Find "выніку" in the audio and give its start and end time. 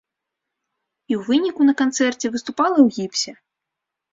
1.27-1.61